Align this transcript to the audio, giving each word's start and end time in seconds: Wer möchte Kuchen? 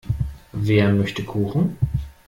Wer 0.57 0.91
möchte 0.93 1.23
Kuchen? 1.23 1.77